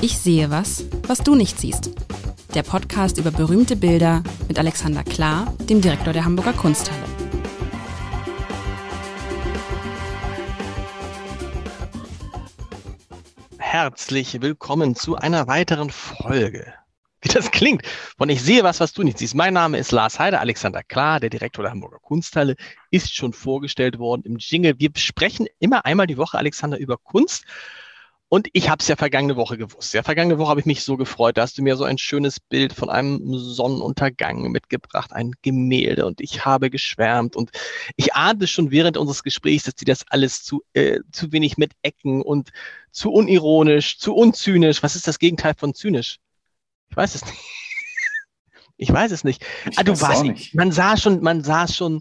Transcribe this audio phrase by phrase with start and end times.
[0.00, 1.90] Ich sehe was, was du nicht siehst.
[2.54, 7.02] Der Podcast über berühmte Bilder mit Alexander Klar, dem Direktor der Hamburger Kunsthalle.
[13.58, 16.72] Herzlich willkommen zu einer weiteren Folge.
[17.20, 17.84] Wie das klingt.
[18.16, 19.34] Von Ich sehe was, was du nicht siehst.
[19.34, 22.54] Mein Name ist Lars Heider, Alexander Klar, der Direktor der Hamburger Kunsthalle,
[22.92, 24.78] ist schon vorgestellt worden im Jingle.
[24.78, 27.44] Wir sprechen immer einmal die Woche, Alexander, über Kunst.
[28.30, 29.94] Und ich habe es ja vergangene Woche gewusst.
[29.94, 31.38] Ja, vergangene Woche habe ich mich so gefreut.
[31.38, 36.04] Da hast du mir so ein schönes Bild von einem Sonnenuntergang mitgebracht, ein Gemälde.
[36.04, 37.36] Und ich habe geschwärmt.
[37.36, 37.50] Und
[37.96, 41.72] ich ahnte schon während unseres Gesprächs, dass die das alles zu, äh, zu wenig mit
[41.80, 42.50] Ecken und
[42.90, 44.82] zu unironisch, zu unzynisch.
[44.82, 46.18] Was ist das Gegenteil von zynisch?
[46.90, 47.36] Ich weiß es nicht.
[48.80, 49.44] Ich weiß es nicht.
[49.68, 50.54] Ich ah, du warst nicht.
[50.54, 51.98] Man sah schon, man sah schon.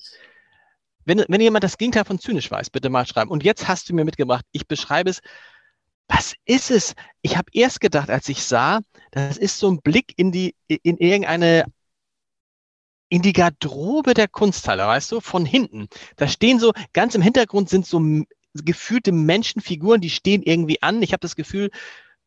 [1.05, 3.31] Wenn, wenn jemand das Gegenteil von zynisch weiß, bitte mal schreiben.
[3.31, 4.45] Und jetzt hast du mir mitgebracht.
[4.51, 5.21] Ich beschreibe es
[6.07, 6.95] was ist es?
[7.21, 8.79] Ich habe erst gedacht, als ich sah,
[9.11, 11.65] das ist so ein Blick in die, in irgendeine,
[13.09, 15.87] in die Garderobe der Kunsthalle, weißt du, von hinten.
[16.15, 18.01] Da stehen so, ganz im Hintergrund sind so
[18.53, 21.01] gefühlte Menschenfiguren, die stehen irgendwie an.
[21.01, 21.69] Ich habe das Gefühl,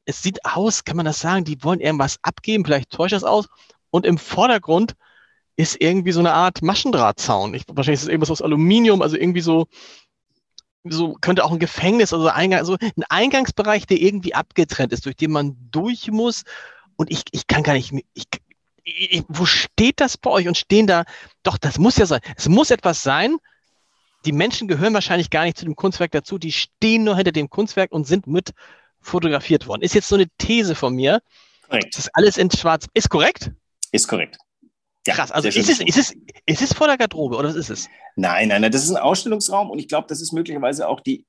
[0.04, 3.48] es sieht aus, kann man das sagen, die wollen irgendwas abgeben, vielleicht täuscht das aus.
[3.90, 4.94] Und im Vordergrund
[5.56, 7.54] ist irgendwie so eine Art Maschendrahtzaun.
[7.54, 9.66] Ich, wahrscheinlich ist es irgendwas aus Aluminium, also irgendwie so,
[10.84, 15.16] so könnte auch ein Gefängnis, also Eingang, also ein Eingangsbereich, der irgendwie abgetrennt ist, durch
[15.16, 16.44] den man durch muss.
[16.96, 18.24] Und ich, ich kann gar nicht, ich,
[18.84, 20.48] ich, wo steht das bei euch?
[20.48, 21.04] Und stehen da,
[21.42, 22.20] doch, das muss ja sein.
[22.36, 23.36] Es muss etwas sein.
[24.24, 26.38] Die Menschen gehören wahrscheinlich gar nicht zu dem Kunstwerk dazu.
[26.38, 28.52] Die stehen nur hinter dem Kunstwerk und sind mit
[29.00, 29.82] fotografiert worden.
[29.82, 31.22] Ist jetzt so eine These von mir.
[31.66, 31.94] Korrekt.
[31.94, 32.86] Das ist alles in schwarz.
[32.92, 33.50] Ist korrekt?
[33.92, 34.36] Ist korrekt.
[35.06, 37.70] Ja, Krass, also ist es, ist, es, ist es vor der Garderobe oder was ist
[37.70, 37.88] es?
[38.16, 41.24] Nein, nein, nein, das ist ein Ausstellungsraum und ich glaube, das ist möglicherweise auch die,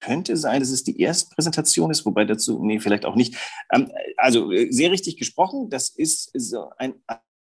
[0.00, 3.36] könnte sein, dass es die erste Präsentation ist, wobei dazu, nee, vielleicht auch nicht.
[3.72, 6.94] Ähm, also äh, sehr richtig gesprochen, das ist so ein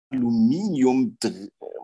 [0.09, 1.17] Aluminium,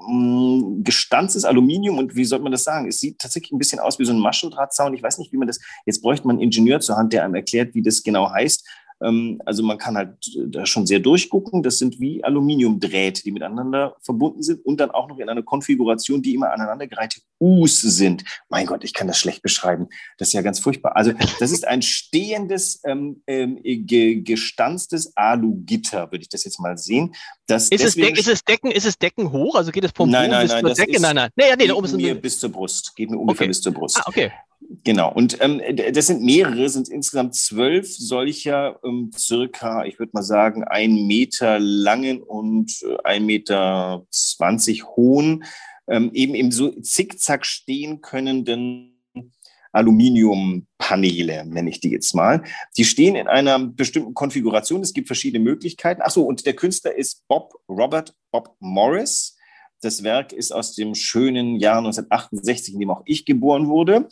[0.08, 2.88] mm, gestanztes Aluminium und wie sollte man das sagen?
[2.88, 4.94] Es sieht tatsächlich ein bisschen aus wie so ein Maschendrahtzaun.
[4.94, 7.36] Ich weiß nicht, wie man das, jetzt bräuchte man einen Ingenieur zur Hand, der einem
[7.36, 8.68] erklärt, wie das genau heißt.
[9.02, 10.16] Ähm, also man kann halt
[10.48, 11.64] da schon sehr durchgucken.
[11.64, 16.22] Das sind wie Aluminiumdrähte, die miteinander verbunden sind und dann auch noch in einer Konfiguration,
[16.22, 18.24] die immer aneinandergereihte Us sind.
[18.50, 19.88] Mein Gott, ich kann das schlecht beschreiben.
[20.18, 20.96] Das ist ja ganz furchtbar.
[20.96, 26.78] Also das ist ein stehendes, ähm, ähm, ge gestanztes Alugitter, würde ich das jetzt mal
[26.78, 27.14] sehen.
[27.48, 29.56] Das ist, es ist, es Decken, ist es Decken hoch?
[29.56, 30.92] Also geht es vom nein, Boden nein, bis nein, zur Decke?
[30.92, 31.30] Ist, nein, nein.
[31.36, 32.96] Nee, nee, da oben ist mir bis zur Brust.
[32.96, 33.48] Geht mir ungefähr okay.
[33.50, 33.98] bis zur Brust.
[33.98, 34.32] Ah, okay.
[34.84, 35.62] Genau, und ähm,
[35.94, 41.60] das sind mehrere, sind insgesamt zwölf solcher ähm, circa, ich würde mal sagen, ein Meter
[41.60, 45.44] langen und äh, ein Meter zwanzig hohen,
[45.88, 48.92] ähm, eben im so zickzack stehen könnenden
[49.72, 52.44] Aluminiumpaneele, nenne ich die jetzt mal.
[52.76, 54.82] Die stehen in einer bestimmten Konfiguration.
[54.82, 56.02] Es gibt verschiedene Möglichkeiten.
[56.04, 59.38] Ach so, und der Künstler ist Bob Robert Bob Morris.
[59.82, 64.08] Das Werk ist aus dem schönen Jahr 1968, in dem auch ich geboren wurde.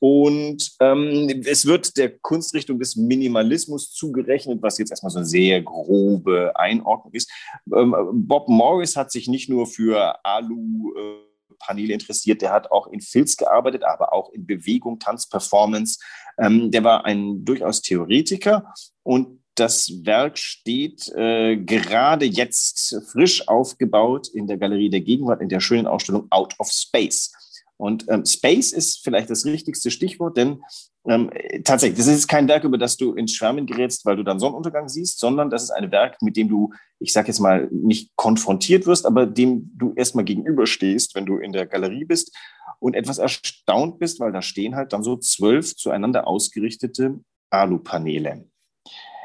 [0.00, 5.60] Und ähm, es wird der Kunstrichtung des Minimalismus zugerechnet, was jetzt erstmal so eine sehr
[5.62, 7.30] grobe Einordnung ist.
[7.74, 13.36] Ähm, Bob Morris hat sich nicht nur für Alu-Paneele interessiert, der hat auch in Filz
[13.36, 15.98] gearbeitet, aber auch in Bewegung, Tanz, Performance.
[16.38, 18.72] Ähm, der war ein durchaus Theoretiker
[19.02, 25.48] und das Werk steht äh, gerade jetzt frisch aufgebaut in der Galerie der Gegenwart in
[25.48, 27.32] der schönen Ausstellung Out of Space.
[27.78, 30.62] Und ähm, Space ist vielleicht das richtigste Stichwort, denn
[31.06, 31.30] ähm,
[31.64, 34.88] tatsächlich, das ist kein Werk, über das du ins Schwärmen gerätst, weil du dann Sonnenuntergang
[34.88, 38.86] siehst, sondern das ist ein Werk, mit dem du, ich sage jetzt mal, nicht konfrontiert
[38.86, 42.36] wirst, aber dem du erstmal gegenüberstehst, wenn du in der Galerie bist
[42.80, 48.44] und etwas erstaunt bist, weil da stehen halt dann so zwölf zueinander ausgerichtete Alupaneele.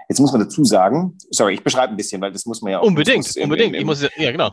[0.09, 2.79] Jetzt muss man dazu sagen, sorry, ich beschreibe ein bisschen, weil das muss man ja
[2.79, 2.85] auch.
[2.85, 3.69] Unbedingt, unbedingt.
[3.69, 4.51] Im, im, ich muss, ja, genau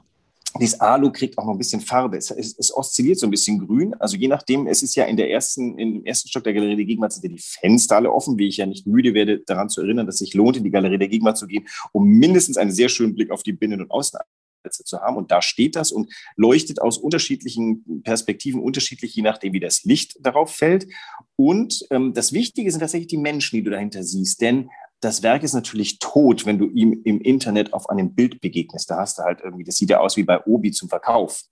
[0.59, 2.16] dieses Alu kriegt auch noch ein bisschen Farbe.
[2.16, 3.94] Es, es, es, oszilliert so ein bisschen grün.
[3.94, 6.84] Also je nachdem, es ist ja in der ersten, im ersten Stock der Galerie der
[6.84, 9.83] Gegenwart sind ja die Fenster alle offen, wie ich ja nicht müde werde, daran zu
[9.83, 12.72] erinnern, dass es sich lohnt, in die Galerie der Gegenwart zu gehen, um mindestens einen
[12.72, 15.16] sehr schönen Blick auf die Binnen- und Außenplätze zu haben.
[15.16, 20.16] Und da steht das und leuchtet aus unterschiedlichen Perspektiven unterschiedlich, je nachdem, wie das Licht
[20.21, 20.89] darauf fällt.
[21.36, 24.41] Und ähm, das Wichtige sind tatsächlich die Menschen, die du dahinter siehst.
[24.41, 28.91] Denn das Werk ist natürlich tot, wenn du ihm im Internet auf einem Bild begegnest.
[28.91, 31.42] Da hast du halt irgendwie, das sieht ja aus wie bei Obi zum Verkauf.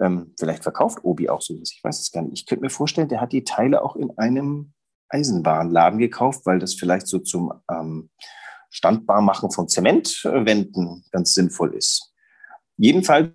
[0.00, 2.32] Ähm, vielleicht verkauft Obi auch sowas, ich weiß es gar nicht.
[2.32, 4.72] Ich könnte mir vorstellen, der hat die Teile auch in einem
[5.08, 8.10] Eisenbahnladen gekauft, weil das vielleicht so zum ähm,
[8.70, 12.12] Standbarmachen von Zementwänden ganz sinnvoll ist.
[12.76, 13.32] Jedenfalls,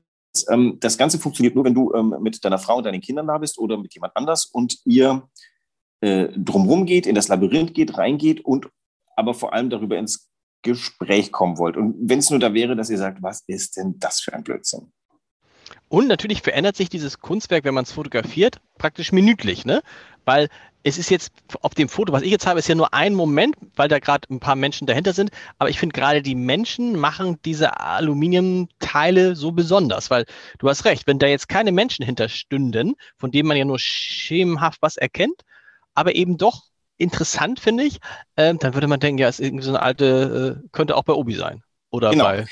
[0.50, 3.38] ähm, das Ganze funktioniert nur, wenn du ähm, mit deiner Frau und deinen Kindern da
[3.38, 5.28] bist oder mit jemand anders und ihr
[6.02, 8.70] äh, drumherum geht, in das Labyrinth geht, reingeht und
[9.16, 10.30] aber vor allem darüber ins
[10.62, 11.78] Gespräch kommen wollt.
[11.78, 14.44] Und wenn es nur da wäre, dass ihr sagt, was ist denn das für ein
[14.44, 14.92] Blödsinn?
[15.88, 19.82] Und natürlich verändert sich dieses Kunstwerk, wenn man es fotografiert, praktisch minütlich, ne?
[20.26, 20.50] Weil
[20.84, 21.32] es ist jetzt
[21.62, 24.28] auf dem Foto, was ich jetzt habe, ist ja nur ein Moment, weil da gerade
[24.32, 25.32] ein paar Menschen dahinter sind.
[25.58, 30.26] Aber ich finde gerade die Menschen machen diese Aluminiumteile so besonders, weil
[30.60, 34.82] du hast recht, wenn da jetzt keine Menschen hinterstünden, von denen man ja nur schemenhaft
[34.84, 35.42] was erkennt,
[35.96, 36.64] aber eben doch
[36.98, 38.00] interessant, finde ich,
[38.36, 41.14] äh, dann würde man denken, ja, ist irgendwie so eine alte, äh, könnte auch bei
[41.14, 41.62] Obi sein.
[41.92, 42.26] Oder genau.
[42.26, 42.46] bei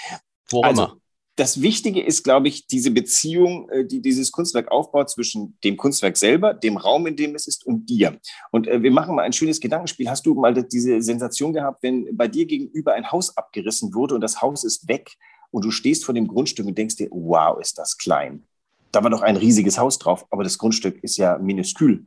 [0.49, 0.97] wo auch also, immer
[1.35, 6.15] das Wichtige ist, glaube ich, diese Beziehung, äh, die dieses Kunstwerk aufbaut zwischen dem Kunstwerk
[6.15, 8.19] selber, dem Raum, in dem es ist und dir.
[8.51, 10.09] Und äh, wir machen mal ein schönes Gedankenspiel.
[10.09, 14.21] Hast du mal diese Sensation gehabt, wenn bei dir gegenüber ein Haus abgerissen wurde und
[14.21, 15.15] das Haus ist weg
[15.49, 18.43] und du stehst vor dem Grundstück und denkst dir, wow, ist das klein.
[18.91, 22.05] Da war doch ein riesiges Haus drauf, aber das Grundstück ist ja minuskül.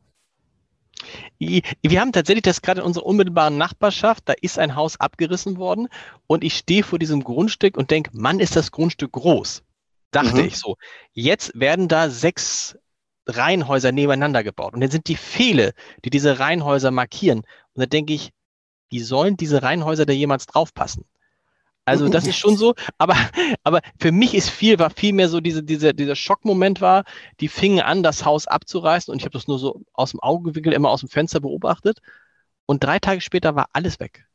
[1.38, 5.88] Wir haben tatsächlich das gerade in unserer unmittelbaren Nachbarschaft, da ist ein Haus abgerissen worden
[6.26, 9.62] und ich stehe vor diesem Grundstück und denke, Mann, ist das Grundstück groß.
[10.11, 10.47] Dachte mhm.
[10.47, 10.76] ich so.
[11.12, 12.79] Jetzt werden da sechs
[13.26, 15.73] Reihenhäuser nebeneinander gebaut und dann sind die Pfähle,
[16.05, 17.41] die diese Reihenhäuser markieren.
[17.41, 18.31] Und da denke ich,
[18.88, 21.05] wie sollen diese Reihenhäuser da jemals draufpassen?
[21.87, 23.17] Also das ist schon so, aber,
[23.62, 27.05] aber für mich ist viel, war viel mehr so diese, diese, dieser Schockmoment war,
[27.41, 30.73] die fingen an, das Haus abzureißen und ich habe das nur so aus dem Augenwinkel
[30.73, 32.00] immer aus dem Fenster beobachtet
[32.67, 34.27] und drei Tage später war alles weg.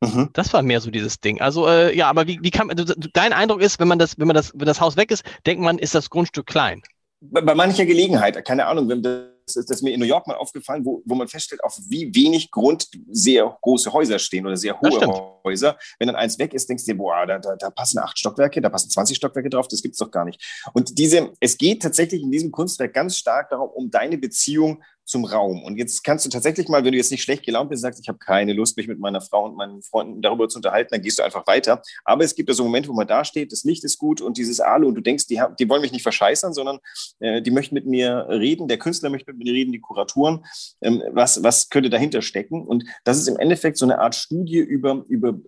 [0.00, 0.30] Mhm.
[0.32, 1.40] Das war mehr so dieses Ding.
[1.40, 4.26] Also äh, ja, aber wie, wie kann du, dein Eindruck ist, wenn man das, wenn
[4.26, 6.82] man das, wenn das Haus weg ist, denkt man, ist das Grundstück klein.
[7.20, 10.36] Bei, bei mancher Gelegenheit, keine Ahnung, wenn das ist das mir in New York mal
[10.36, 14.80] aufgefallen, wo, wo man feststellt, auf wie wenig Grund sehr große Häuser stehen oder sehr
[14.80, 15.78] hohe Häuser.
[15.98, 18.60] Wenn dann eins weg ist, denkst du dir, boah, da, da, da passen acht Stockwerke,
[18.60, 20.42] da passen 20 Stockwerke drauf, das gibt es doch gar nicht.
[20.74, 25.24] Und diese, es geht tatsächlich in diesem Kunstwerk ganz stark darum, um deine Beziehung zum
[25.24, 25.62] Raum.
[25.62, 28.08] Und jetzt kannst du tatsächlich mal, wenn du jetzt nicht schlecht gelaunt bist, sagst, ich
[28.08, 31.18] habe keine Lust, mich mit meiner Frau und meinen Freunden darüber zu unterhalten, dann gehst
[31.18, 31.82] du einfach weiter.
[32.04, 34.36] Aber es gibt ja so Momente, wo man da steht, das Licht ist gut und
[34.36, 36.78] dieses Alu und du denkst, die, die wollen mich nicht verscheißern, sondern
[37.20, 40.44] äh, die möchten mit mir reden, der Künstler möchte mit mir reden, die Kuraturen.
[40.82, 42.66] Ähm, was, was könnte dahinter stecken?
[42.66, 45.38] Und das ist im Endeffekt so eine Art Studie über, über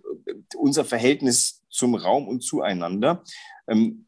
[0.57, 3.23] unser Verhältnis zum Raum und zueinander.
[3.67, 4.07] Ähm,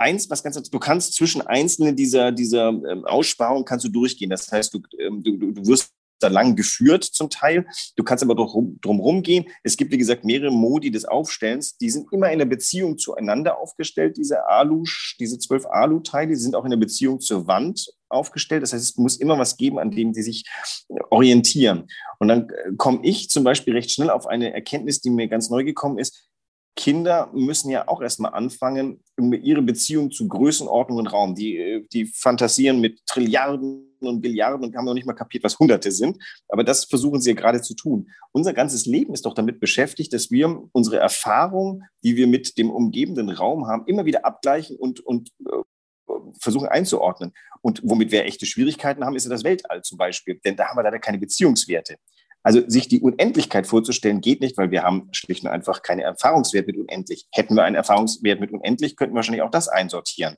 [0.00, 4.30] eins, was ganz, du kannst zwischen einzelnen dieser, dieser ähm, Aussparungen kannst du durchgehen.
[4.30, 7.66] Das heißt, du, ähm, du, du wirst da lang geführt zum Teil.
[7.96, 9.46] Du kannst aber drum, drum gehen.
[9.62, 11.76] Es gibt, wie gesagt, mehrere Modi des Aufstellens.
[11.78, 14.84] Die sind immer in der Beziehung zueinander aufgestellt, diese Alu,
[15.18, 16.36] diese zwölf Alu-Teile.
[16.36, 18.62] Sind auch in der Beziehung zur Wand aufgestellt.
[18.62, 20.44] Das heißt, es muss immer was geben, an dem sie sich
[21.10, 21.88] orientieren.
[22.18, 25.50] Und dann äh, komme ich zum Beispiel recht schnell auf eine Erkenntnis, die mir ganz
[25.50, 26.29] neu gekommen ist.
[26.80, 31.34] Kinder müssen ja auch erstmal anfangen, ihre Beziehung zu Größenordnung und Raum.
[31.34, 35.58] Die, äh, die fantasieren mit Trilliarden und Billiarden und haben noch nicht mal kapiert, was
[35.58, 36.16] Hunderte sind.
[36.48, 38.08] Aber das versuchen sie ja gerade zu tun.
[38.32, 42.70] Unser ganzes Leben ist doch damit beschäftigt, dass wir unsere Erfahrung, die wir mit dem
[42.70, 47.34] umgebenden Raum haben, immer wieder abgleichen und, und äh, versuchen einzuordnen.
[47.60, 50.40] Und womit wir echte Schwierigkeiten haben, ist ja das Weltall zum Beispiel.
[50.42, 51.96] Denn da haben wir leider keine Beziehungswerte.
[52.42, 56.66] Also sich die Unendlichkeit vorzustellen geht nicht, weil wir haben schlicht und einfach keine Erfahrungswert
[56.66, 57.26] mit unendlich.
[57.32, 60.36] Hätten wir einen Erfahrungswert mit unendlich, könnten wir wahrscheinlich auch das einsortieren.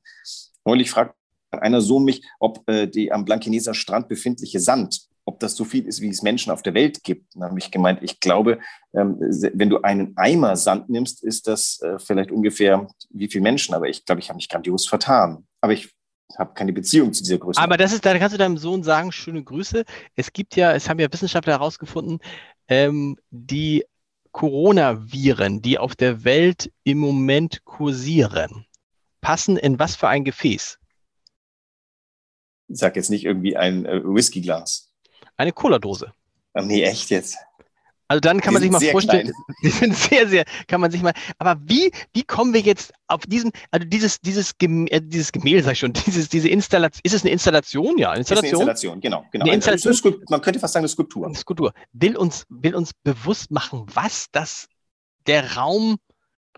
[0.64, 1.14] Neulich fragt
[1.50, 5.86] einer Sohn mich, ob äh, die am Blankeneser Strand befindliche Sand, ob das so viel
[5.86, 7.34] ist, wie es Menschen auf der Welt gibt.
[7.34, 8.58] Dann habe ich gemeint, ich glaube,
[8.94, 13.74] ähm, wenn du einen Eimer Sand nimmst, ist das äh, vielleicht ungefähr wie viele Menschen.
[13.74, 15.46] Aber ich glaube, ich habe mich grandios vertan.
[15.60, 15.92] Aber ich
[16.38, 17.60] habe keine Beziehung zu dieser Größe.
[17.60, 19.84] Aber das ist, da kannst du deinem Sohn sagen, schöne Grüße.
[20.14, 22.20] Es gibt ja, es haben ja Wissenschaftler herausgefunden,
[22.68, 23.84] ähm, die
[24.32, 28.66] Coronaviren, die auf der Welt im Moment kursieren,
[29.20, 30.78] passen in was für ein Gefäß?
[32.68, 34.90] Sag jetzt nicht irgendwie ein äh, Whiskyglas.
[35.36, 36.12] Eine Cola-Dose.
[36.54, 37.36] nee, echt jetzt.
[38.12, 39.56] Also dann kann die man sich mal vorstellen, klein.
[39.62, 43.22] die sind sehr, sehr, kann man sich mal, aber wie, wie kommen wir jetzt auf
[43.26, 47.22] diesen, also dieses, dieses, äh, dieses Gemälde, sag ich schon, dieses, diese Installation, ist es
[47.22, 47.96] eine Installation?
[47.96, 48.48] Ja, Installation.
[48.48, 49.46] Ist eine Installation, genau, genau.
[49.46, 51.24] Eine Installation, eine man könnte fast sagen, eine Skulptur.
[51.24, 51.72] Eine Skulptur.
[51.94, 54.68] Will uns, will uns bewusst machen, was das,
[55.26, 55.96] der Raum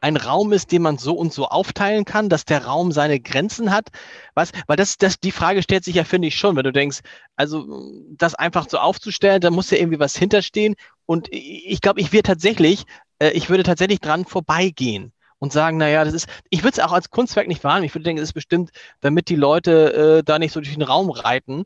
[0.00, 3.70] ein Raum ist, den man so und so aufteilen kann, dass der Raum seine Grenzen
[3.70, 3.88] hat?
[4.34, 7.00] Was, weil das, das, die Frage stellt sich ja, finde ich schon, wenn du denkst,
[7.36, 7.64] also
[8.10, 10.74] das einfach so aufzustellen, da muss ja irgendwie was hinterstehen.
[11.06, 12.84] Und ich glaube, ich würde tatsächlich,
[13.18, 16.92] äh, ich würde tatsächlich dran vorbeigehen und sagen, naja, das ist, ich würde es auch
[16.92, 17.86] als Kunstwerk nicht wahrnehmen.
[17.86, 18.70] Ich würde denken, es ist bestimmt,
[19.00, 21.64] damit die Leute äh, da nicht so durch den Raum reiten.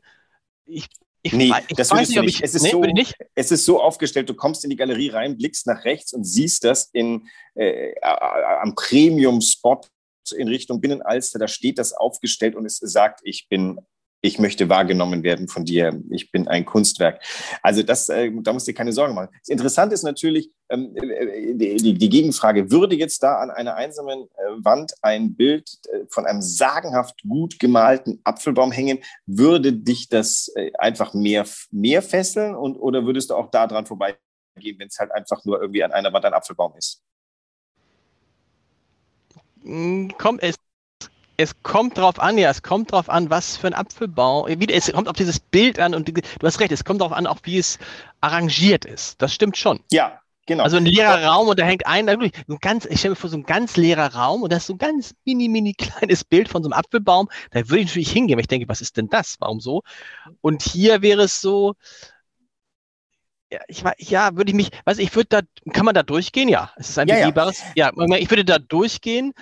[0.65, 0.87] Ich,
[1.21, 3.13] ich, nee, ich das weiß nicht, ob ich, es ist, nee, so, nicht.
[3.35, 6.63] es ist so aufgestellt, du kommst in die Galerie rein, blickst nach rechts und siehst
[6.63, 9.81] das in, äh, am Premium-Spot
[10.37, 13.79] in Richtung Binnenalster, da steht das aufgestellt und es sagt, ich bin
[14.21, 17.21] ich möchte wahrgenommen werden von dir, ich bin ein Kunstwerk.
[17.61, 19.29] Also das, äh, da musst du dir keine Sorgen machen.
[19.39, 24.23] Das Interessante ist natürlich ähm, äh, die, die, Gegenfrage, würde jetzt da an einer einsamen
[24.23, 30.51] äh, Wand ein Bild äh, von einem sagenhaft gut gemalten Apfelbaum hängen, würde dich das
[30.77, 34.19] einfach mehr, mehr fesseln und, oder würdest du auch da dran vorbeigehen,
[34.77, 37.01] wenn es halt einfach nur irgendwie an einer Wand ein Apfelbaum ist?
[39.63, 40.55] Hm, komm, es
[41.39, 44.45] es kommt drauf an, ja, es kommt drauf an, was für ein Apfelbaum.
[44.67, 47.39] Es kommt auf dieses Bild an und du hast recht, es kommt darauf an, auch
[47.43, 47.79] wie es
[48.19, 49.21] arrangiert ist.
[49.21, 49.79] Das stimmt schon.
[49.89, 50.65] Ja, genau.
[50.65, 53.29] Also ein leerer Raum und da hängt ein, so ein ganz, ich stelle mir vor,
[53.29, 56.49] so ein ganz leerer Raum und da ist so ein ganz mini, mini kleines Bild
[56.49, 57.29] von so einem Apfelbaum.
[57.51, 59.37] Da würde ich natürlich hingehen, weil ich denke, was ist denn das?
[59.39, 59.83] Warum so?
[60.41, 61.75] Und hier wäre es so,
[63.49, 66.49] ja, ich ja, würde ich mich, weiß ich würde da, kann man da durchgehen?
[66.49, 67.91] Ja, es ist ein ja, begehbares, ja.
[67.95, 69.33] ja, ich würde da durchgehen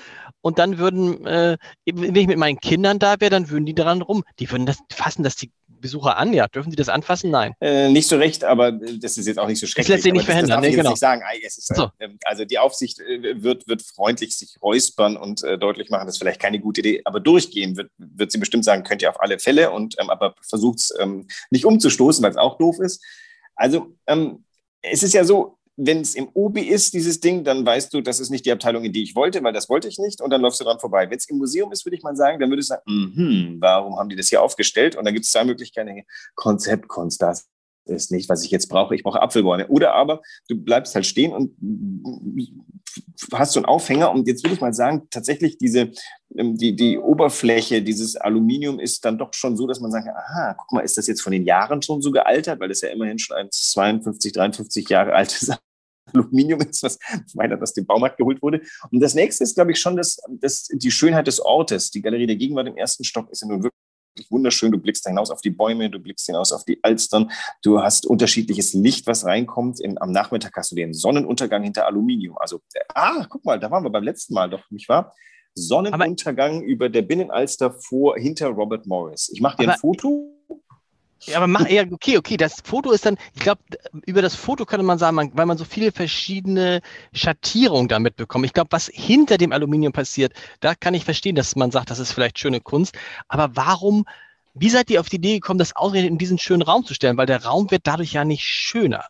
[0.48, 4.02] und dann würden, äh, wenn ich mit meinen Kindern da wäre, dann würden die daran
[4.02, 4.24] rum.
[4.40, 6.48] Die würden das, fassen das die Besucher an, ja.
[6.48, 7.32] Dürfen sie das anfassen?
[7.32, 7.54] Nein.
[7.60, 9.88] Äh, nicht so recht, aber das ist jetzt auch nicht so schrecklich.
[9.88, 10.62] Das lässt sich nicht verhindern.
[10.62, 10.92] Das, das nee, genau.
[10.92, 11.22] nicht sagen.
[11.42, 11.90] Ist, so.
[12.00, 16.16] äh, also die Aufsicht äh, wird, wird freundlich sich räuspern und äh, deutlich machen, das
[16.16, 19.20] ist vielleicht keine gute Idee, aber durchgehen wird, wird sie bestimmt sagen, könnt ihr auf
[19.20, 23.04] alle Fälle und ähm, aber versucht es ähm, nicht umzustoßen, weil es auch doof ist.
[23.58, 24.46] Also ähm,
[24.82, 28.20] es ist ja so, wenn es im Obi ist, dieses Ding, dann weißt du, das
[28.20, 30.42] ist nicht die Abteilung, in die ich wollte, weil das wollte ich nicht und dann
[30.42, 31.10] läufst du dran vorbei.
[31.10, 33.98] Wenn es im Museum ist, würde ich mal sagen, dann würdest du sagen, mm warum
[33.98, 34.96] haben die das hier aufgestellt?
[34.96, 36.04] Und dann gibt es zwei Möglichkeiten.
[36.36, 37.48] Konzeptkunst, das
[37.86, 38.96] ist nicht, was ich jetzt brauche.
[38.96, 39.68] Ich brauche Apfelbäume.
[39.68, 41.56] Oder aber du bleibst halt stehen und
[43.34, 44.12] hast so einen Aufhänger.
[44.12, 45.92] Und jetzt würde ich mal sagen, tatsächlich diese,
[46.36, 50.56] ähm, die, die Oberfläche, dieses Aluminium ist dann doch schon so, dass man sagt, aha,
[50.58, 52.60] guck mal, ist das jetzt von den Jahren schon so gealtert?
[52.60, 55.52] Weil das ja immerhin schon ein 52, 53 Jahre altes
[56.14, 56.98] Aluminium ist, was
[57.34, 58.62] meiner, aus dem Baumarkt geholt wurde.
[58.92, 61.92] Und das nächste ist, glaube ich, schon das, das, die Schönheit des Ortes.
[61.92, 64.72] Die Galerie der Gegenwart im ersten Stock ist ja nun wirklich wunderschön.
[64.72, 67.32] Du blickst hinaus auf die Bäume, du blickst hinaus auf die Alstern.
[67.62, 69.80] Du hast unterschiedliches Licht, was reinkommt.
[69.80, 72.38] Im, am Nachmittag hast du den Sonnenuntergang hinter Aluminium.
[72.38, 72.62] Also,
[72.94, 75.14] ah, guck mal, da waren wir beim letzten Mal doch, nicht wahr?
[75.54, 79.30] Sonnenuntergang aber, über der Binnenalster vor, hinter Robert Morris.
[79.34, 80.37] Ich mache dir ein Foto
[81.22, 83.62] ja, aber mach eher, okay, okay, das Foto ist dann, ich glaube,
[84.06, 86.82] über das Foto könnte man sagen, man, weil man so viele verschiedene
[87.14, 88.46] Schattierungen damit bekommt.
[88.46, 92.00] Ich glaube, was hinter dem Aluminium passiert, da kann ich verstehen, dass man sagt, das
[92.00, 92.96] ist vielleicht schöne Kunst.
[93.28, 94.06] Aber warum,
[94.54, 97.18] wie seid ihr auf die Idee gekommen, das ausgerechnet in diesen schönen Raum zu stellen?
[97.18, 99.06] Weil der Raum wird dadurch ja nicht schöner.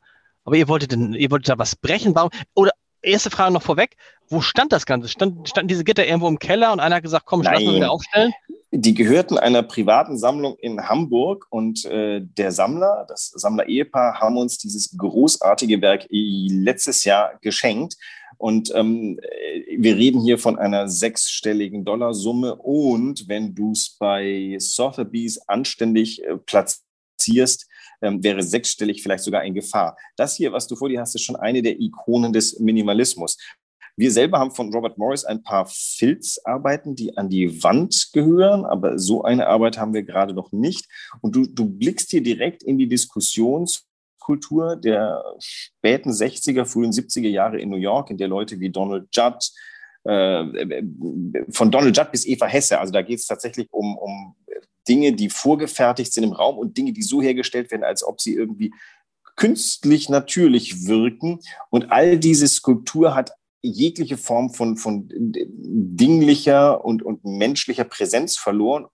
[0.46, 2.32] Aber ihr wolltet, ihr wolltet da was brechen, warum?
[2.54, 2.72] Oder
[3.08, 3.98] erste Frage noch vorweg,
[4.30, 5.08] wo stand das Ganze?
[5.08, 8.34] Stand, standen diese Gitter irgendwo im Keller und einer hat gesagt, komm, lass wieder aufstellen?
[8.72, 14.58] Die gehörten einer privaten Sammlung in Hamburg und äh, der Sammler, das Sammler-Ehepaar, haben uns
[14.58, 17.96] dieses großartige Werk letztes Jahr geschenkt.
[18.38, 19.20] Und ähm,
[19.78, 22.56] wir reden hier von einer sechsstelligen Dollarsumme.
[22.56, 27.68] Und wenn du es bei Sotheby's anständig äh, platzierst,
[28.01, 29.98] ähm, wäre sechsstellig vielleicht sogar in Gefahr.
[30.16, 33.38] Das hier, was du vor dir hast, ist schon eine der Ikonen des Minimalismus.
[34.00, 39.00] Wir selber haben von Robert Morris ein paar Filzarbeiten, die an die Wand gehören, aber
[39.00, 40.86] so eine Arbeit haben wir gerade noch nicht.
[41.22, 47.60] Und du, du blickst hier direkt in die Diskussionskultur der späten 60er, frühen 70er Jahre
[47.60, 49.50] in New York, in der Leute wie Donald Judd,
[50.04, 50.84] äh,
[51.50, 54.36] von Donald Judd bis Eva Hesse, also da geht es tatsächlich um, um
[54.88, 58.34] Dinge, die vorgefertigt sind im Raum und Dinge, die so hergestellt werden, als ob sie
[58.34, 58.74] irgendwie
[59.36, 61.39] künstlich natürlich wirken.
[61.70, 68.88] Und all diese Skulptur hat jegliche Form von, von dinglicher und, und menschlicher Präsenz verloren,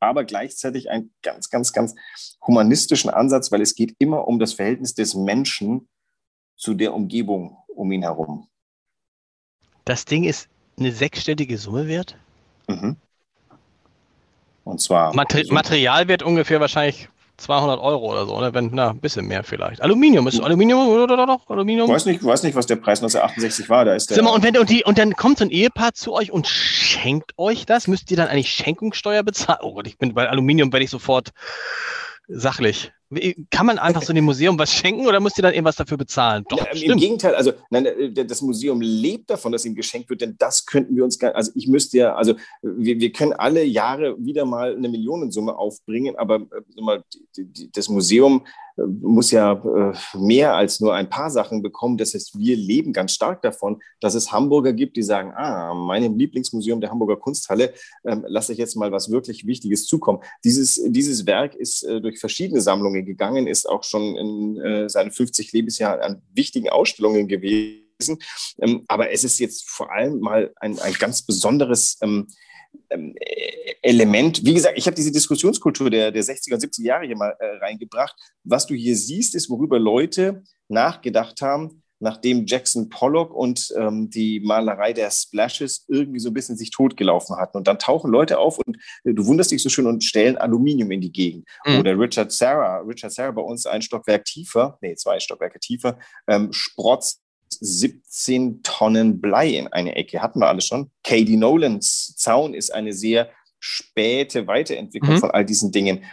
[0.00, 1.94] aber gleichzeitig einen ganz, ganz, ganz
[2.46, 5.88] humanistischen Ansatz, weil es geht immer um das Verhältnis des Menschen
[6.56, 8.48] zu der Umgebung um ihn herum.
[9.84, 12.18] Das Ding ist eine sechsstellige Summe wert?
[12.68, 12.96] Mhm.
[14.66, 15.14] Und zwar.
[15.14, 19.44] Mater so Materialwert ungefähr wahrscheinlich 200 Euro oder so, oder wenn, na, ein bisschen mehr
[19.44, 19.80] vielleicht.
[19.80, 21.48] Aluminium, ist Aluminium oder doch?
[21.48, 21.86] Aluminium?
[21.88, 23.84] Ich weiß nicht, weiß nicht, was der Preis 1968 war.
[23.84, 26.14] Da ist der mal, und, wenn, und, die, und dann kommt so ein Ehepaar zu
[26.14, 29.60] euch und schenkt euch das, müsst ihr dann eigentlich Schenkungssteuer bezahlen?
[29.62, 31.30] Oh Gott, ich bin bei Aluminium werde ich sofort
[32.26, 32.90] sachlich.
[33.50, 36.44] Kann man einfach so dem Museum was schenken oder müsst ihr dann irgendwas dafür bezahlen?
[36.48, 40.34] Doch, ja, Im Gegenteil, also nein, das Museum lebt davon, dass ihm geschenkt wird, denn
[40.38, 44.16] das könnten wir uns gar also ich müsste ja, also wir, wir können alle Jahre
[44.18, 47.04] wieder mal eine Millionensumme aufbringen, aber äh, mal,
[47.72, 48.42] das Museum
[48.76, 51.96] muss ja äh, mehr als nur ein paar Sachen bekommen.
[51.96, 56.18] Das heißt, wir leben ganz stark davon, dass es Hamburger gibt, die sagen, ah, meinem
[56.18, 57.72] Lieblingsmuseum der Hamburger Kunsthalle
[58.04, 60.20] ähm, lasse ich jetzt mal was wirklich Wichtiges zukommen.
[60.44, 65.10] Dieses, dieses Werk ist äh, durch verschiedene Sammlungen gegangen, ist auch schon in äh, seinen
[65.10, 68.18] 50 Lebensjahren an wichtigen Ausstellungen gewesen.
[68.60, 72.26] Ähm, aber es ist jetzt vor allem mal ein, ein ganz besonderes ähm,
[72.90, 73.14] ähm,
[73.82, 74.44] Element.
[74.44, 77.56] Wie gesagt, ich habe diese Diskussionskultur der, der 60er und 70er Jahre hier mal äh,
[77.64, 78.14] reingebracht.
[78.44, 84.40] Was du hier siehst, ist, worüber Leute nachgedacht haben, nachdem Jackson Pollock und ähm, die
[84.40, 87.56] Malerei der Splashes irgendwie so ein bisschen sich totgelaufen hatten.
[87.56, 90.90] Und dann tauchen Leute auf und äh, du wunderst dich so schön und stellen Aluminium
[90.90, 91.48] in die Gegend.
[91.64, 91.80] Mhm.
[91.80, 96.52] Oder Richard Serra, Richard Serra bei uns ein Stockwerk tiefer, nee, zwei Stockwerke tiefer, ähm,
[96.52, 97.22] sprotzt
[97.60, 100.20] 17 Tonnen Blei in eine Ecke.
[100.20, 100.90] Hatten wir alles schon.
[101.04, 105.20] Katie Nolans Zaun ist eine sehr späte Weiterentwicklung mhm.
[105.20, 106.04] von all diesen Dingen.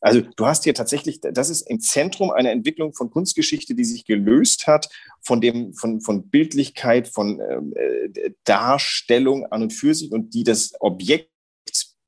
[0.00, 4.04] Also du hast hier tatsächlich, das ist im Zentrum einer Entwicklung von Kunstgeschichte, die sich
[4.04, 4.88] gelöst hat
[5.20, 10.74] von dem, von, von Bildlichkeit, von äh, Darstellung an und für sich und die das
[10.80, 11.30] Objekt,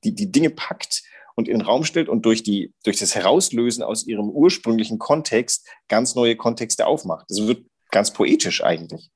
[0.03, 1.03] die die Dinge packt
[1.35, 5.67] und in den Raum stellt und durch, die, durch das Herauslösen aus ihrem ursprünglichen Kontext
[5.87, 7.25] ganz neue Kontexte aufmacht.
[7.29, 9.09] Das wird ganz poetisch eigentlich.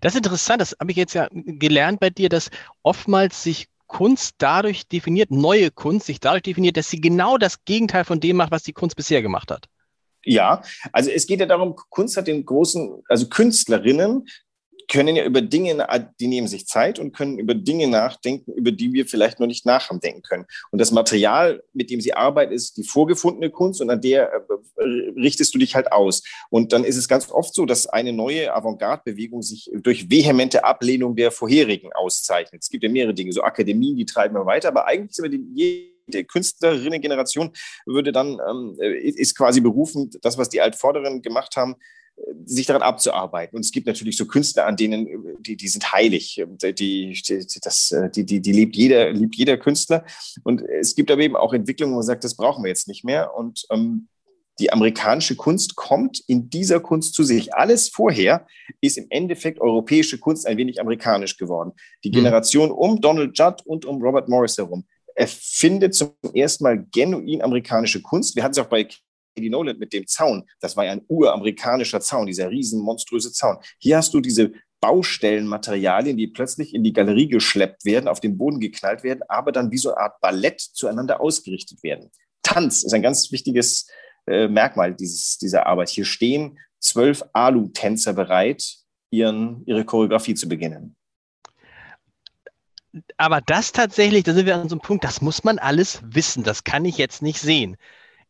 [0.00, 2.50] Das ist interessant, das habe ich jetzt ja gelernt bei dir, dass
[2.82, 8.04] oftmals sich Kunst dadurch definiert, neue Kunst sich dadurch definiert, dass sie genau das Gegenteil
[8.04, 9.66] von dem macht, was die Kunst bisher gemacht hat.
[10.24, 14.28] Ja, also es geht ja darum, Kunst hat den großen, also Künstlerinnen
[14.90, 15.86] können ja über Dinge,
[16.18, 19.64] die nehmen sich Zeit und können über Dinge nachdenken, über die wir vielleicht noch nicht
[19.64, 20.46] nachdenken können.
[20.72, 24.82] Und das Material, mit dem sie arbeiten, ist die vorgefundene Kunst und an der äh,
[25.16, 26.22] richtest du dich halt aus.
[26.50, 31.14] Und dann ist es ganz oft so, dass eine neue Avantgarde-Bewegung sich durch vehemente Ablehnung
[31.14, 32.62] der vorherigen auszeichnet.
[32.62, 35.38] Es gibt ja mehrere Dinge, so Akademien, die treiben wir weiter, aber eigentlich sind wir
[35.38, 37.52] die die Künstlerinnen-Generation
[37.86, 41.76] würde dann, ähm, ist quasi berufen, das, was die Altvorderen gemacht haben,
[42.44, 43.56] sich daran abzuarbeiten.
[43.56, 45.08] Und es gibt natürlich so Künstler, an denen,
[45.40, 46.42] die, die sind heilig.
[46.62, 47.22] Die, die,
[47.62, 50.04] das, die, die, die liebt jeder, liebt jeder Künstler.
[50.42, 53.04] Und es gibt aber eben auch Entwicklungen, wo man sagt, das brauchen wir jetzt nicht
[53.04, 53.34] mehr.
[53.34, 54.08] Und ähm,
[54.60, 57.54] die amerikanische Kunst kommt in dieser Kunst zu sich.
[57.54, 58.46] Alles vorher
[58.80, 61.72] ist im Endeffekt europäische Kunst ein wenig amerikanisch geworden.
[62.04, 62.14] Die mhm.
[62.14, 64.84] Generation um Donald Judd und um Robert Morris herum
[65.14, 68.36] erfindet zum ersten Mal genuin amerikanische Kunst.
[68.36, 68.86] Wir hatten es auch bei
[69.40, 70.44] Eddie Nolan mit dem Zaun.
[70.60, 73.56] Das war ja ein uramerikanischer Zaun, dieser riesen monströse Zaun.
[73.78, 78.60] Hier hast du diese Baustellenmaterialien, die plötzlich in die Galerie geschleppt werden, auf den Boden
[78.60, 82.10] geknallt werden, aber dann wie so eine Art Ballett zueinander ausgerichtet werden.
[82.42, 83.88] Tanz ist ein ganz wichtiges
[84.26, 85.90] äh, Merkmal dieses, dieser Arbeit.
[85.90, 88.78] Hier stehen zwölf Alu-Tänzer bereit,
[89.10, 90.96] ihren, ihre Choreografie zu beginnen.
[93.18, 96.42] Aber das tatsächlich, da sind wir an so einem Punkt, das muss man alles wissen.
[96.42, 97.76] Das kann ich jetzt nicht sehen.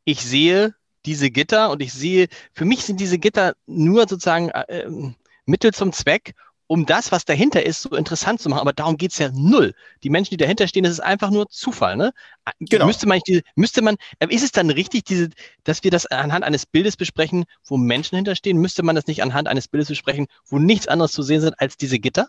[0.04, 0.74] Ich sehe
[1.06, 5.14] diese Gitter und ich sehe, für mich sind diese Gitter nur sozusagen äh, ähm,
[5.46, 6.34] Mittel zum Zweck,
[6.66, 8.60] um das, was dahinter ist, so interessant zu machen.
[8.60, 9.74] Aber darum geht es ja null.
[10.04, 11.96] Die Menschen, die dahinter stehen, das ist einfach nur Zufall.
[11.96, 12.12] Ne?
[12.60, 12.86] Genau.
[12.86, 13.20] Müsste man,
[13.56, 15.30] müsste man, äh, ist es dann richtig, diese,
[15.64, 18.58] dass wir das anhand eines Bildes besprechen, wo Menschen hinterstehen?
[18.58, 21.76] Müsste man das nicht anhand eines Bildes besprechen, wo nichts anderes zu sehen sind als
[21.76, 22.28] diese Gitter?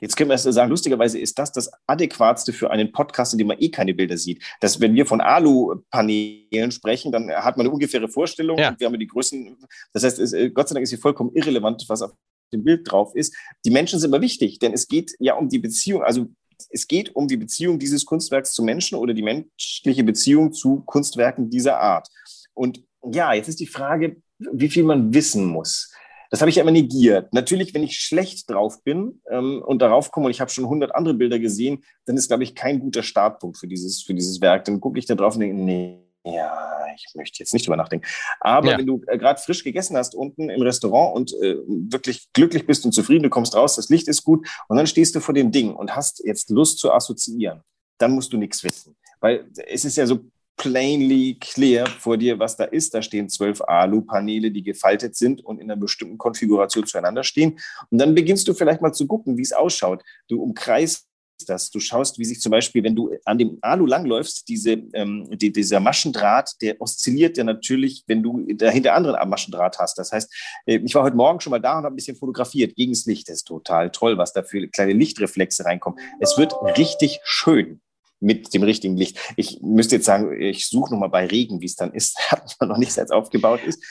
[0.00, 3.48] Jetzt können wir erst sagen, lustigerweise ist das das adäquatste für einen Podcast, in dem
[3.48, 4.42] man eh keine Bilder sieht.
[4.60, 8.58] Dass, wenn wir von Alu-Paneelen sprechen, dann hat man eine ungefähre Vorstellung.
[8.58, 8.74] Ja.
[8.78, 9.56] Wir haben die Größen.
[9.92, 12.12] Das heißt, es, äh, Gott sei Dank ist hier vollkommen irrelevant, was auf
[12.52, 13.34] dem Bild drauf ist.
[13.64, 16.02] Die Menschen sind aber wichtig, denn es geht ja um die Beziehung.
[16.02, 16.28] Also
[16.70, 21.50] es geht um die Beziehung dieses Kunstwerks zu Menschen oder die menschliche Beziehung zu Kunstwerken
[21.50, 22.08] dieser Art.
[22.54, 22.82] Und
[23.12, 25.92] ja, jetzt ist die Frage, wie viel man wissen muss.
[26.30, 27.32] Das habe ich ja immer negiert.
[27.32, 30.94] Natürlich, wenn ich schlecht drauf bin ähm, und darauf komme und ich habe schon 100
[30.94, 34.64] andere Bilder gesehen, dann ist, glaube ich, kein guter Startpunkt für dieses, für dieses Werk.
[34.64, 38.06] Dann gucke ich da drauf und denke, nee, ja, ich möchte jetzt nicht drüber nachdenken.
[38.40, 38.78] Aber ja.
[38.78, 42.84] wenn du äh, gerade frisch gegessen hast unten im Restaurant und äh, wirklich glücklich bist
[42.84, 45.50] und zufrieden, du kommst raus, das Licht ist gut und dann stehst du vor dem
[45.50, 47.62] Ding und hast jetzt Lust zu assoziieren,
[47.98, 48.96] dann musst du nichts wissen.
[49.20, 50.20] Weil es ist ja so
[50.58, 52.92] plainly clear vor dir, was da ist.
[52.92, 57.58] Da stehen zwölf Alu-Paneele, die gefaltet sind und in einer bestimmten Konfiguration zueinander stehen.
[57.90, 60.02] Und dann beginnst du vielleicht mal zu gucken, wie es ausschaut.
[60.28, 61.06] Du umkreist
[61.46, 61.70] das.
[61.70, 65.52] Du schaust, wie sich zum Beispiel, wenn du an dem Alu langläufst, diese, ähm, die,
[65.52, 69.98] dieser Maschendraht, der oszilliert ja natürlich, wenn du dahinter anderen Maschendraht hast.
[69.98, 70.32] Das heißt,
[70.66, 73.06] äh, ich war heute Morgen schon mal da und habe ein bisschen fotografiert gegen das
[73.06, 73.28] Licht.
[73.28, 76.00] Das ist total toll, was da für kleine Lichtreflexe reinkommen.
[76.20, 77.80] Es wird richtig schön
[78.20, 79.18] mit dem richtigen Licht.
[79.36, 82.18] Ich müsste jetzt sagen, ich suche nochmal bei Regen, wie es dann ist.
[82.30, 83.82] Hat man noch nicht als aufgebaut ist.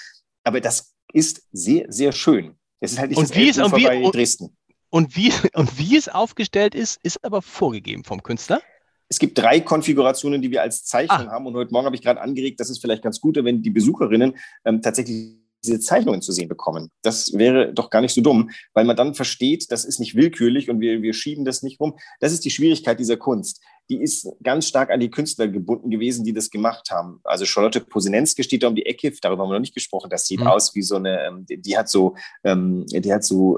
[0.43, 2.55] Aber das ist sehr, sehr schön.
[2.79, 4.55] Es ist halt nicht und das wie ist, und wie, bei Dresden.
[4.89, 8.61] Und wie, und wie es aufgestellt ist, ist aber vorgegeben vom Künstler.
[9.09, 11.31] Es gibt drei Konfigurationen, die wir als Zeichnung ah.
[11.31, 11.45] haben.
[11.45, 14.37] Und heute Morgen habe ich gerade angeregt, dass es vielleicht ganz gut, wenn die Besucherinnen
[14.65, 16.89] ähm, tatsächlich diese Zeichnungen zu sehen bekommen.
[17.01, 20.69] Das wäre doch gar nicht so dumm, weil man dann versteht, das ist nicht willkürlich
[20.69, 21.97] und wir, wir schieben das nicht rum.
[22.19, 23.61] Das ist die Schwierigkeit dieser Kunst.
[23.89, 27.21] Die ist ganz stark an die Künstler gebunden gewesen, die das gemacht haben.
[27.23, 30.09] Also Charlotte Posinenske steht da um die Ecke, darüber haben wir noch nicht gesprochen.
[30.09, 30.47] Das sieht mhm.
[30.47, 33.57] aus wie so eine, ähm, die, hat so, ähm, die hat so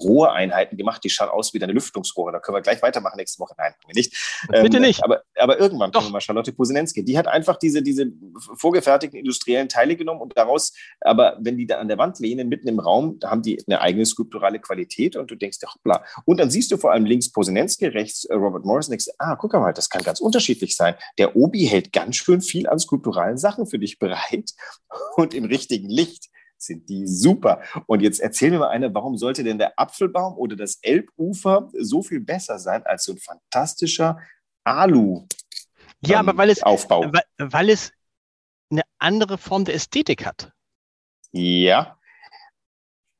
[0.00, 2.32] Rohreinheiten gemacht, die schauen aus wie deine Lüftungsrohre.
[2.32, 3.54] Da können wir gleich weitermachen nächste Woche.
[3.56, 4.16] Nein, können wir nicht.
[4.48, 5.04] Bitte ähm, nicht.
[5.04, 6.00] Aber, aber irgendwann Doch.
[6.00, 7.04] kommen wir mal Charlotte Posenenski.
[7.04, 8.06] Die hat einfach diese, diese
[8.56, 12.68] vorgefertigten industriellen Teile genommen und daraus, aber wenn die da an der Wand lehnen, mitten
[12.68, 16.04] im Raum, da haben die eine eigene skulpturale Qualität und du denkst, ja, hoppla.
[16.24, 19.52] Und dann siehst du vor allem links Posenenski, rechts äh, Robert Morris denkst, ah, guck
[19.54, 20.94] mal, das kann ganz unterschiedlich sein.
[21.18, 24.50] Der Obi hält ganz schön viel an skulpturalen Sachen für dich bereit
[25.16, 27.62] und im richtigen Licht sind die super.
[27.86, 32.02] Und jetzt erzähl mir mal eine, warum sollte denn der Apfelbaum oder das Elbufer so
[32.02, 34.18] viel besser sein als so ein fantastischer
[34.64, 35.26] Alu?
[36.00, 37.12] Ja, aber weil es, Aufbau.
[37.12, 37.92] Weil, weil es
[38.70, 40.52] eine andere Form der Ästhetik hat.
[41.32, 41.96] Ja,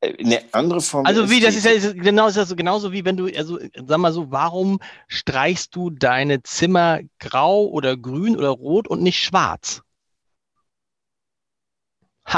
[0.01, 1.07] äh, eine andere Form.
[1.07, 4.13] Also wie, das ist ja genau, ist also genauso wie wenn du, also sag mal
[4.13, 9.83] so, warum streichst du deine Zimmer grau oder grün oder rot und nicht schwarz?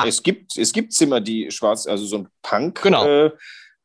[0.05, 3.05] Es gibt, es gibt Zimmer, die schwarz, also so ein Punk, genau.
[3.07, 3.27] äh,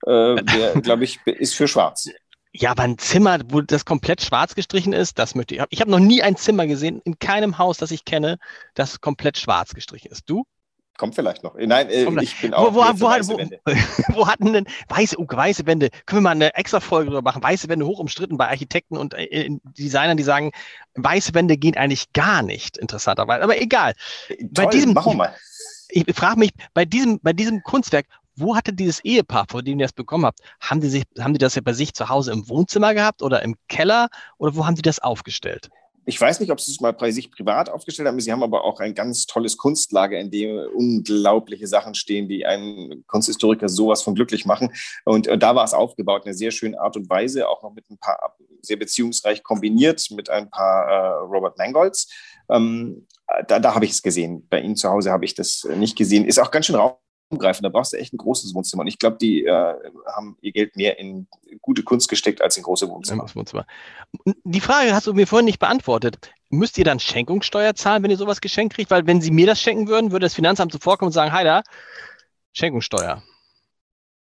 [0.06, 2.10] äh, der, glaube ich, ist für schwarz.
[2.56, 5.64] Ja, aber ein Zimmer, wo das komplett schwarz gestrichen ist, das möchte ich.
[5.70, 8.38] Ich habe noch nie ein Zimmer gesehen, in keinem Haus, das ich kenne,
[8.76, 10.30] das komplett schwarz gestrichen ist.
[10.30, 10.44] Du?
[10.96, 11.56] Kommt vielleicht noch.
[11.56, 12.72] Nein, äh, ich bin auch.
[12.72, 13.60] Wo, wo, wo, weiße Wände.
[14.10, 15.90] wo, hatten denn weiße, oh, weiße Wände?
[16.06, 17.42] Können wir mal eine extra Folge drüber machen?
[17.42, 20.52] Weiße Wände hoch umstritten bei Architekten und äh, Designern, die sagen,
[20.94, 23.42] weiße Wände gehen eigentlich gar nicht, interessanterweise.
[23.42, 23.96] Aber egal.
[24.28, 25.36] Toll, bei diesem, machen wir mal
[25.94, 29.86] ich frage mich, bei diesem, bei diesem Kunstwerk, wo hatte dieses Ehepaar, vor dem ihr
[29.86, 32.50] das bekommen habt, haben die, sich, haben die das ja bei sich zu Hause im
[32.50, 35.70] Wohnzimmer gehabt oder im Keller oder wo haben die das aufgestellt?
[36.06, 38.20] Ich weiß nicht, ob sie es mal bei sich privat aufgestellt haben.
[38.20, 43.06] Sie haben aber auch ein ganz tolles Kunstlager, in dem unglaubliche Sachen stehen, die einen
[43.08, 44.74] Kunsthistoriker sowas von glücklich machen.
[45.06, 47.74] Und, und da war es aufgebaut in einer sehr schönen Art und Weise, auch noch
[47.74, 52.10] mit ein paar sehr beziehungsreich kombiniert mit ein paar äh, Robert Mangolds.
[52.50, 53.08] Ähm,
[53.48, 54.48] da, da habe ich es gesehen.
[54.50, 56.26] Bei Ihnen zu Hause habe ich das nicht gesehen.
[56.26, 57.66] Ist auch ganz schön raumgreifend.
[57.66, 58.82] Da brauchst du echt ein großes Wohnzimmer.
[58.82, 59.74] Und ich glaube, die äh,
[60.16, 61.28] haben ihr Geld mehr in
[61.62, 63.26] gute Kunst gesteckt als in große Wohnzimmer.
[63.34, 63.66] Wohnzimmer.
[64.44, 66.32] Die Frage hast du mir vorhin nicht beantwortet.
[66.50, 68.92] Müsst ihr dann Schenkungssteuer zahlen, wenn ihr sowas geschenkt kriegt?
[68.92, 71.64] Weil wenn sie mir das schenken würden, würde das Finanzamt zuvorkommen und sagen, hi da,
[72.54, 73.24] Schenkungssteuer.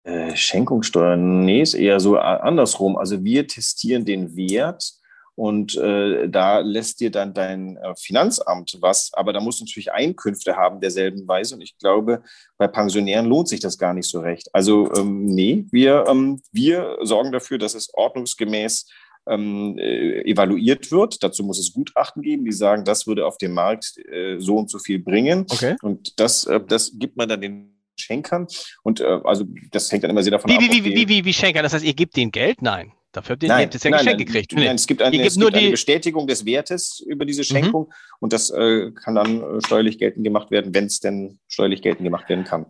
[0.03, 2.97] Äh, Schenkungssteuer, nee, ist eher so andersrum.
[2.97, 4.95] Also wir testieren den Wert
[5.35, 9.91] und äh, da lässt dir dann dein äh, Finanzamt was, aber da musst du natürlich
[9.91, 11.55] Einkünfte haben derselben Weise.
[11.55, 12.21] Und ich glaube,
[12.57, 14.49] bei Pensionären lohnt sich das gar nicht so recht.
[14.53, 18.87] Also ähm, nee, wir, ähm, wir sorgen dafür, dass es ordnungsgemäß
[19.27, 21.23] ähm, äh, evaluiert wird.
[21.23, 24.69] Dazu muss es Gutachten geben, die sagen, das würde auf dem Markt äh, so und
[24.69, 25.45] so viel bringen.
[25.49, 25.75] Okay.
[25.81, 28.47] Und das, äh, das gibt man dann den Schenkern.
[28.83, 30.61] Und äh, also das hängt dann immer sehr davon wie, ab.
[30.61, 31.63] Wie, wie, wie, wie, wie Schenker?
[31.63, 32.61] Das heißt, ihr gebt denen Geld?
[32.61, 32.91] Nein.
[33.13, 34.53] Dafür habt ihr, nein, das ja Geschenk gekriegt.
[34.53, 37.93] Nein, es gibt eine, es gibt eine Bestätigung des Wertes über diese Schenkung mhm.
[38.19, 42.05] und das äh, kann dann äh, steuerlich geltend gemacht werden, wenn es denn steuerlich geltend
[42.05, 42.65] gemacht werden kann.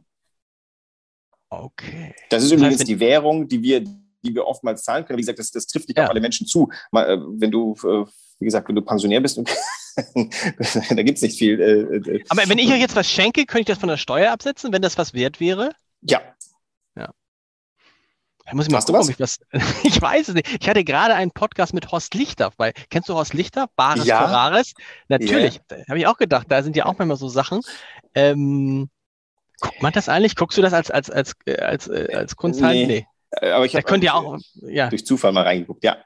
[1.49, 2.13] Okay.
[2.29, 5.17] Das ist das übrigens heißt, die Währung, die wir, die wir oftmals zahlen können.
[5.17, 6.03] Wie gesagt, das, das trifft nicht ja.
[6.03, 6.69] auf alle Menschen zu.
[6.91, 8.05] Mal, äh, wenn du, äh,
[8.39, 9.37] wie gesagt, wenn du Pensionär bist,
[9.97, 11.61] da gibt es nicht viel.
[11.61, 14.33] Äh, äh, Aber wenn ich euch jetzt was schenke, könnte ich das von der Steuer
[14.33, 15.71] absetzen, wenn das was wert wäre?
[16.01, 16.21] Ja,
[18.45, 19.39] da muss ich mal gucken, ob ich das.
[19.83, 20.61] ich weiß es nicht.
[20.61, 22.73] Ich hatte gerade einen Podcast mit Horst Lichter bei.
[22.89, 23.69] Kennst du Horst Lichter?
[23.75, 24.19] Bares ja.
[24.19, 24.73] Ferraris?
[25.07, 25.61] Natürlich.
[25.71, 25.77] Ja.
[25.87, 26.47] Habe ich auch gedacht.
[26.49, 27.61] Da sind ja auch manchmal so Sachen.
[28.15, 28.89] Ähm,
[29.61, 30.35] guckt man das eigentlich?
[30.35, 32.59] Guckst du das als, als, als, äh, als, als, äh, als Kunst?
[32.59, 32.85] Nee.
[32.85, 33.07] nee.
[33.41, 34.89] Äh, aber ich habe ja auch ja.
[34.89, 35.97] durch Zufall mal reingeguckt, ja.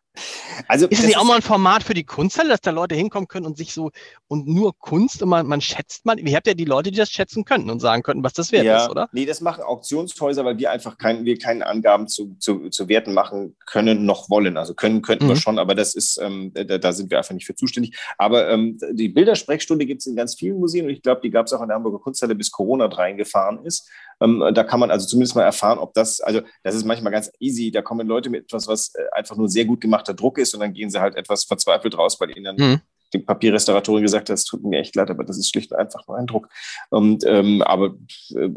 [0.67, 3.27] Also, ist es nicht auch mal ein Format für die Kunsthalle, dass da Leute hinkommen
[3.27, 3.91] können und sich so
[4.27, 7.11] und nur Kunst und man, man schätzt man, ihr habt ja die Leute, die das
[7.11, 9.09] schätzen könnten und sagen könnten, was das wert ja, ist, oder?
[9.11, 13.13] Nee, das machen Auktionshäuser, weil wir einfach kein, wir keine Angaben zu, zu, zu Werten
[13.13, 14.57] machen können noch wollen.
[14.57, 15.29] Also können könnten mhm.
[15.29, 17.95] wir schon, aber das ist, ähm, da, da, sind wir einfach nicht für zuständig.
[18.17, 21.45] Aber ähm, die Bildersprechstunde gibt es in ganz vielen Museen und ich glaube, die gab
[21.45, 23.87] es auch in der Hamburger Kunsthalle, bis Corona reingefahren ist.
[24.21, 27.31] Ähm, da kann man also zumindest mal erfahren, ob das, also das ist manchmal ganz
[27.39, 30.53] easy, da kommen Leute mit etwas, was äh, einfach nur sehr gut gemachter Druck ist
[30.53, 32.81] und dann gehen sie halt etwas verzweifelt raus, weil ihnen dann mhm.
[33.13, 36.07] die Papierrestauratorin gesagt hat, es tut mir echt leid, aber das ist schlicht und einfach
[36.07, 36.49] nur ein Druck.
[36.89, 37.95] Und, ähm, aber
[38.35, 38.49] äh,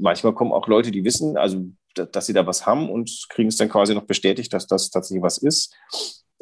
[0.00, 3.56] manchmal kommen auch Leute, die wissen, also dass sie da was haben und kriegen es
[3.56, 5.74] dann quasi noch bestätigt, dass das tatsächlich was ist.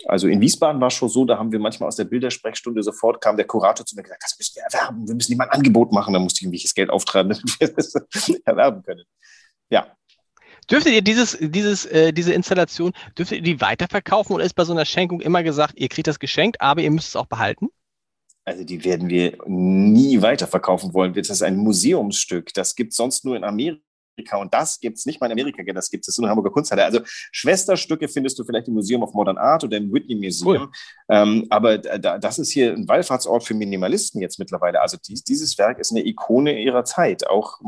[0.07, 3.21] Also in Wiesbaden war es schon so, da haben wir manchmal aus der Bildersprechstunde sofort
[3.21, 5.51] kam der Kurator zu mir und gesagt, das müssen wir erwerben, wir müssen ihm ein
[5.51, 6.15] Angebot machen.
[6.15, 7.69] Da musste ich irgendwelches Geld auftreiben, damit wir
[8.12, 9.05] das erwerben können.
[9.71, 9.87] Ja.
[10.71, 14.73] Dürftet ihr dieses, dieses, äh, diese Installation, dürftet ihr die weiterverkaufen oder ist bei so
[14.73, 17.69] einer Schenkung immer gesagt, ihr kriegt das geschenkt, aber ihr müsst es auch behalten?
[18.45, 21.15] Also die werden wir nie weiterverkaufen wollen.
[21.15, 22.53] Das ist ein Museumsstück.
[22.55, 23.83] Das gibt es sonst nur in Amerika
[24.33, 26.85] und das gibt es nicht mal in Amerika, das gibt es nur in Hamburger Kunsthalle.
[26.85, 30.62] Also Schwesterstücke findest du vielleicht im Museum of Modern Art oder im Whitney Museum.
[30.62, 30.70] Cool.
[31.09, 34.81] Ähm, aber da, das ist hier ein Wallfahrtsort für Minimalisten jetzt mittlerweile.
[34.81, 37.61] Also dies, dieses Werk ist eine Ikone ihrer Zeit, auch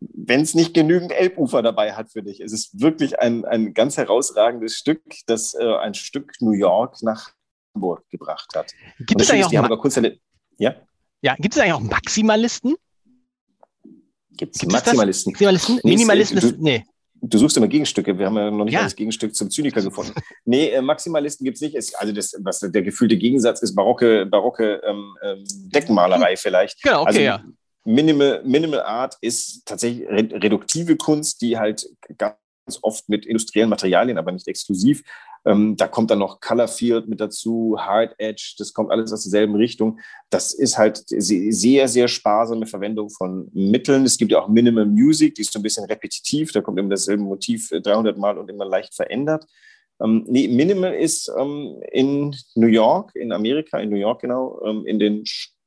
[0.00, 2.40] wenn es nicht genügend Elbufer dabei hat für dich.
[2.40, 7.32] Es ist wirklich ein, ein ganz herausragendes Stück, das äh, ein Stück New York nach
[7.74, 8.72] Hamburg gebracht hat.
[8.98, 10.18] Gibt es auch die Hamburger Kunsthalle?
[10.58, 10.74] Ja?
[11.22, 12.76] Ja, gibt es eigentlich auch Maximalisten?
[14.36, 15.32] Gibt es Maximalisten?
[15.32, 15.80] Maximalisten?
[15.82, 16.84] Nee, Minimalisten, du, nee.
[17.26, 18.18] Du suchst immer Gegenstücke.
[18.18, 18.82] Wir haben ja noch nicht ja.
[18.82, 20.12] das Gegenstück zum Zyniker gefunden.
[20.44, 21.98] nee, äh, Maximalisten gibt es nicht.
[21.98, 25.44] Also das, was der gefühlte Gegensatz ist, barocke, barocke ähm, ähm,
[25.74, 26.82] Deckenmalerei vielleicht.
[26.82, 27.44] Genau, okay, also, ja.
[27.84, 32.36] Minimal, Minimal Art ist tatsächlich reduktive Kunst, die halt ganz
[32.82, 35.02] oft mit industriellen Materialien, aber nicht exklusiv,
[35.46, 39.54] ähm, da kommt dann noch Colorfield mit dazu, Hard Edge, das kommt alles aus derselben
[39.56, 40.00] Richtung.
[40.30, 44.04] Das ist halt sehr, sehr sparsame Verwendung von Mitteln.
[44.04, 46.90] Es gibt ja auch Minimal Music, die ist so ein bisschen repetitiv, da kommt immer
[46.90, 49.46] dasselbe Motiv 300 Mal und immer leicht verändert.
[50.02, 54.86] Ähm, nee, Minimal ist ähm, in New York, in Amerika, in New York genau, ähm,
[54.86, 55.24] in den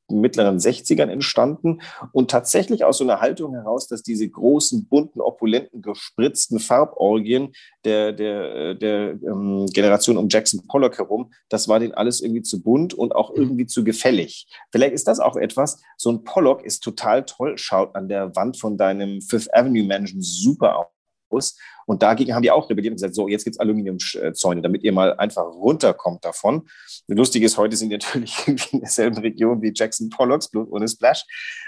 [0.09, 5.81] mittleren 60ern entstanden und tatsächlich aus so einer Haltung heraus, dass diese großen, bunten, opulenten,
[5.81, 12.21] gespritzten Farborgien der, der, der ähm, Generation um Jackson Pollock herum, das war denen alles
[12.21, 13.41] irgendwie zu bunt und auch mhm.
[13.41, 14.47] irgendwie zu gefällig.
[14.71, 18.57] Vielleicht ist das auch etwas, so ein Pollock ist total toll, schaut an der Wand
[18.57, 20.87] von deinem Fifth Avenue Mansion super
[21.29, 21.57] aus.
[21.87, 24.91] Und dagegen haben die auch rebelliert und gesagt, so, jetzt gibt es Aluminiumzäune, damit ihr
[24.91, 26.67] mal einfach runterkommt davon.
[27.07, 31.23] Lustig ist, heute sind die natürlich in derselben Region wie Jackson Pollocks, bloß ohne Splash.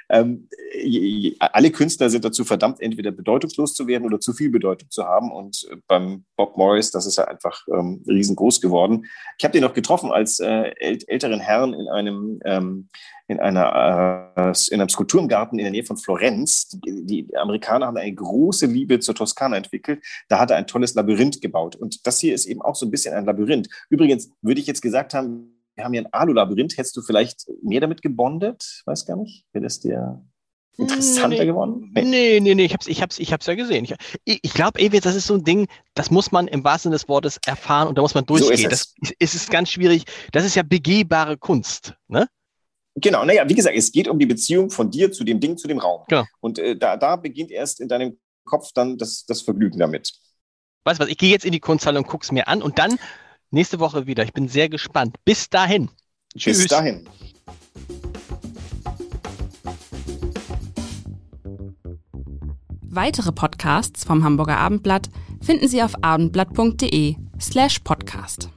[0.09, 0.49] Ähm,
[1.39, 5.31] alle Künstler sind dazu verdammt, entweder bedeutungslos zu werden oder zu viel Bedeutung zu haben.
[5.31, 9.05] Und äh, beim Bob Morris, das ist ja einfach ähm, riesengroß geworden.
[9.37, 12.89] Ich habe den noch getroffen als äh, älteren Herrn in einem ähm,
[13.29, 16.67] in, einer, äh, in einem Skulpturengarten in der Nähe von Florenz.
[16.69, 20.03] Die, die, Amerikaner haben eine große Liebe zur Toskana entwickelt.
[20.27, 21.75] Da hat er ein tolles Labyrinth gebaut.
[21.75, 23.69] Und das hier ist eben auch so ein bisschen ein Labyrinth.
[23.89, 26.77] Übrigens würde ich jetzt gesagt haben, wir haben hier ein Alu-Labyrinth.
[26.77, 28.81] Hättest du vielleicht mehr damit gebondet?
[28.85, 29.45] Weiß gar nicht.
[29.53, 30.21] Wäre das dir
[30.77, 31.91] interessanter nee, geworden?
[31.93, 33.85] Nee, nee, nee, nee, ich hab's, ich hab's, ich hab's ja gesehen.
[33.85, 36.95] Ich, ich glaube, Ewi, das ist so ein Ding, das muss man im wahrsten Sinne
[36.95, 38.57] des Wortes erfahren und da muss man durchgehen.
[38.57, 39.13] So ist es.
[39.19, 40.05] Das ist ganz schwierig.
[40.31, 42.27] Das ist ja begehbare Kunst, ne?
[42.95, 45.67] Genau, naja, wie gesagt, es geht um die Beziehung von dir zu dem Ding, zu
[45.67, 46.01] dem Raum.
[46.09, 46.25] Genau.
[46.41, 48.17] Und äh, da, da beginnt erst in deinem
[48.49, 50.13] Kopf dann das, das Vergnügen damit.
[50.83, 52.79] Weißt du was, ich gehe jetzt in die Kunsthalle und gucke es mir an und
[52.79, 52.99] dann
[53.51, 54.23] nächste Woche wieder.
[54.23, 55.15] Ich bin sehr gespannt.
[55.23, 55.89] Bis dahin.
[56.37, 56.59] Tschüss.
[56.59, 57.07] Bis dahin.
[62.91, 65.09] Weitere Podcasts vom Hamburger Abendblatt
[65.41, 68.49] finden Sie auf abendblatt.de slash podcast.